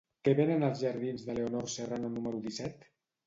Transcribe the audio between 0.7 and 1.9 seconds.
jardins de Leonor